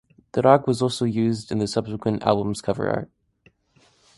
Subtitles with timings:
[0.31, 3.11] The dog was also used in the subsequent album's cover art.